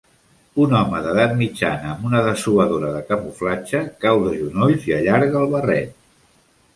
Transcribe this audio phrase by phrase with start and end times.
[0.61, 5.53] Un home d'edat mitjana amb una dessuadora de camuflatge cau de genolls i allarga el
[5.57, 5.93] barret.